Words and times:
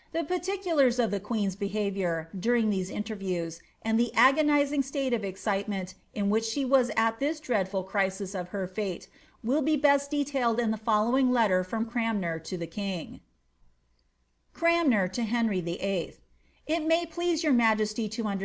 "* 0.00 0.12
The 0.12 0.22
particulars 0.22 1.00
of 1.00 1.10
the 1.10 1.18
queen's 1.18 1.56
behaviour 1.56 2.30
during 2.38 2.70
these 2.70 2.88
interviews, 2.88 3.60
and 3.84 3.98
the 3.98 4.14
agonising 4.14 4.84
state 4.84 5.12
of 5.12 5.24
excitement 5.24 5.96
in 6.14 6.30
which 6.30 6.44
she 6.44 6.64
was 6.64 6.92
at 6.96 7.18
this 7.18 7.40
dreadful 7.40 7.82
crisis 7.82 8.32
of 8.32 8.50
her 8.50 8.68
fate, 8.68 9.08
will 9.42 9.60
be 9.60 9.76
best 9.76 10.08
detailed 10.08 10.60
in 10.60 10.70
the 10.70 10.76
following 10.76 11.32
letter 11.32 11.64
from 11.64 11.84
Cranmer 11.86 12.38
to 12.38 12.56
the 12.56 12.68
king:— 12.68 13.22
*<Cbaxmib 14.54 15.10
to 15.14 15.22
HsvaT 15.22 15.64
VIII. 15.64 16.14
It 16.68 16.86
may 16.86 17.04
please 17.04 17.42
your 17.42 17.52
majesty 17.52 18.08
to 18.10 18.22
un(ler. 18.22 18.40